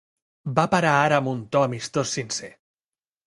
[0.59, 2.49] Va parar ara amb un to amistós sincer.